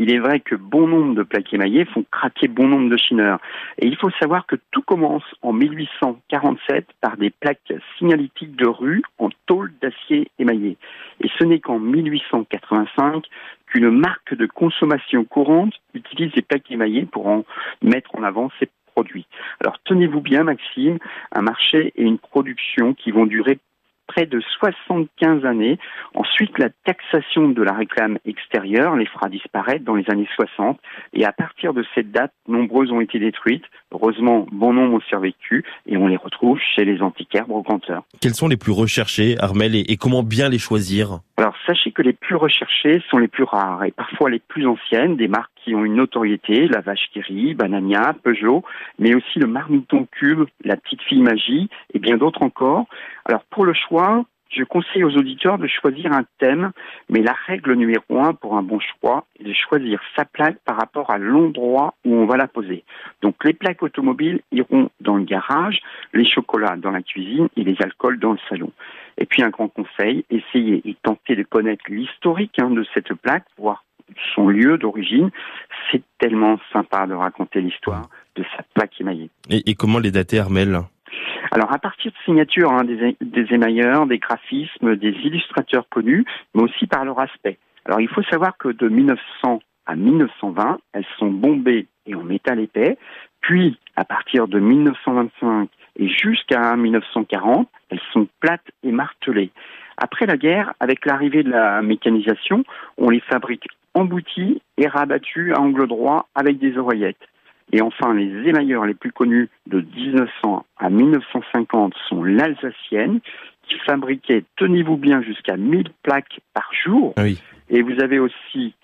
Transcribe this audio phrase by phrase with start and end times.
[0.00, 3.38] il est vrai que bon nombre de plaques émaillées font craquer bon nombre de chineurs.
[3.76, 9.02] Et il faut savoir que tout commence en 1847 par des plaques signalétiques de rue
[9.18, 10.78] en tôle d'acier émaillé.
[11.20, 13.26] Et ce n'est qu'en 1885
[13.66, 17.44] qu'une marque de consommation courante utilise des plaques émaillées pour en
[17.82, 19.26] mettre en avant ses produits.
[19.60, 20.98] Alors tenez-vous bien Maxime,
[21.32, 23.58] un marché et une production qui vont durer
[24.10, 25.78] près de 75 années.
[26.14, 30.80] Ensuite, la taxation de la réclame extérieure les fera disparaître dans les années 60.
[31.12, 33.64] Et à partir de cette date, nombreuses ont été détruites.
[33.92, 38.02] Heureusement, bon nombre ont survécu et on les retrouve chez les antiquaires brocanteurs.
[38.20, 41.20] Quels sont les plus recherchés, Armel, et comment bien les choisir?
[41.40, 45.16] Alors sachez que les plus recherchés sont les plus rares et parfois les plus anciennes,
[45.16, 48.62] des marques qui ont une notoriété, la vache qui rit, Banania, Peugeot,
[48.98, 52.84] mais aussi le marmiton cube, la petite fille magie et bien d'autres encore.
[53.24, 56.72] Alors pour le choix, je conseille aux auditeurs de choisir un thème,
[57.08, 60.76] mais la règle numéro un pour un bon choix est de choisir sa plaque par
[60.76, 62.84] rapport à l'endroit où on va la poser.
[63.22, 65.80] Donc les plaques automobiles iront dans le garage,
[66.12, 68.72] les chocolats dans la cuisine et les alcools dans le salon.
[69.18, 73.44] Et puis un grand conseil, essayez et tentez de connaître l'historique hein, de cette plaque,
[73.58, 73.84] voir
[74.34, 75.30] son lieu d'origine.
[75.90, 79.30] C'est tellement sympa de raconter l'histoire de sa plaque émaillée.
[79.48, 80.80] Et, et comment les dater, Armel?
[81.50, 86.24] Alors à partir de signatures hein, des, émailleurs, des graphismes, des illustrateurs connus,
[86.54, 87.58] mais aussi par leur aspect.
[87.84, 92.60] Alors il faut savoir que de 1900 à 1920, elles sont bombées et en métal
[92.60, 92.96] épais,
[93.40, 99.50] puis à partir de 1925 et jusqu'à 1940, elles sont plates et martelées.
[99.96, 102.64] Après la guerre, avec l'arrivée de la mécanisation,
[102.96, 107.28] on les fabrique embouties et rabattues à angle droit avec des oreillettes.
[107.72, 113.20] Et enfin, les émailleurs les plus connus de 1900 à 1950 sont l'Alsacienne,
[113.68, 117.14] qui fabriquait, tenez-vous bien, jusqu'à 1000 plaques par jour.
[117.16, 117.40] Ah oui.
[117.68, 118.74] Et vous avez aussi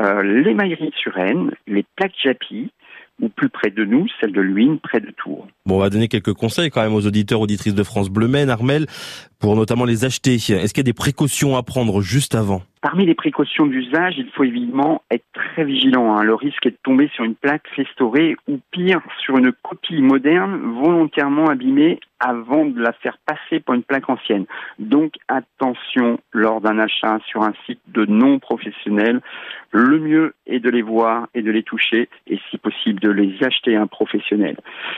[0.00, 2.72] euh, l'émaillerie Suresnes, les plaques Japy,
[3.22, 5.46] ou plus près de nous, celle de Luynes, près de Tours.
[5.64, 8.50] Bon, on va donner quelques conseils quand même aux auditeurs, auditrices de France Bleu Maine,
[8.50, 8.86] Armel,
[9.38, 10.34] pour notamment les acheter.
[10.34, 12.62] Est-ce qu'il y a des précautions à prendre juste avant?
[12.82, 16.16] Parmi les précautions d'usage, il faut évidemment être très vigilant.
[16.16, 16.24] Hein.
[16.24, 20.60] Le risque est de tomber sur une plaque restaurée ou pire, sur une copie moderne
[20.82, 24.46] volontairement abîmée avant de la faire passer pour une plaque ancienne.
[24.80, 29.20] Donc attention lors d'un achat sur un site de non professionnel.
[29.70, 33.42] Le mieux est de les voir et de les toucher et si possible de les
[33.44, 34.56] acheter à un professionnel.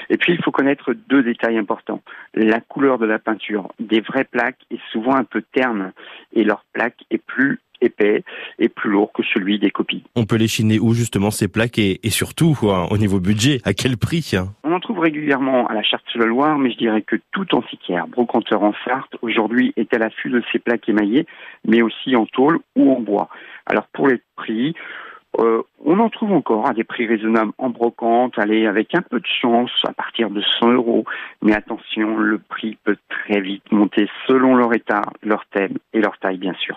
[0.08, 2.02] Et puis il faut connaître deux détails importants.
[2.34, 3.72] La couleur de la peinture.
[3.78, 5.92] Des vraies plaques est souvent un peu terne
[6.32, 8.24] et leur plaque est plus épais
[8.58, 10.04] et plus lourd que celui des copies.
[10.16, 13.96] On peut les chiner où justement ces plaques et, surtout au niveau budget, à quel
[13.96, 18.62] prix On en trouve régulièrement à la Charte-sur-le-Loire, mais je dirais que tout antiquaire, brocanteur
[18.62, 21.26] en Sarthe, aujourd'hui est à l'affût de ces plaques émaillées,
[21.66, 23.28] mais aussi en tôle ou en bois.
[23.66, 24.74] Alors pour les prix,
[25.40, 29.18] euh, on en trouve encore à des prix raisonnables en brocante, allez, avec un peu
[29.18, 31.04] de chance, à partir de 100 euros.
[31.42, 36.18] Mais attention, le prix peut très vite monter selon leur état, leur thème et leur
[36.18, 36.72] taille, bien sûr.